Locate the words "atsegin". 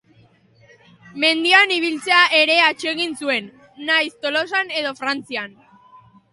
2.69-3.15